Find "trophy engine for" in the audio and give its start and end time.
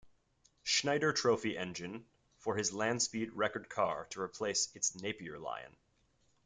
1.13-2.55